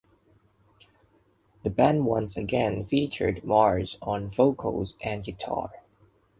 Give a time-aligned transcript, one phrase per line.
[1.61, 5.69] The band once again featured Marz on vocals and guitar.